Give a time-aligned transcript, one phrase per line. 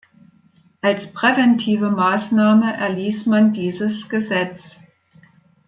[0.81, 4.77] Als präventive Maßnahme erließ man dieses Gesetz.